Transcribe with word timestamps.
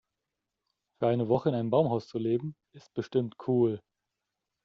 Für 0.97 1.09
eine 1.09 1.29
Woche 1.29 1.49
in 1.49 1.53
einem 1.53 1.69
Baumhaus 1.69 2.07
zu 2.07 2.17
leben, 2.17 2.55
ist 2.73 2.91
bestimmt 2.95 3.35
cool. 3.47 3.83